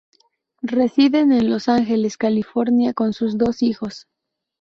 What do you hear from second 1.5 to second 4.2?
Los Ángeles, California con sus dos hijos.